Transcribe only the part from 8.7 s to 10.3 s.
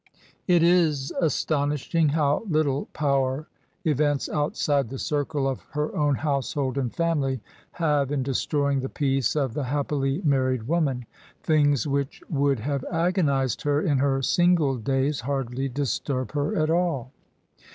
the peace of the happily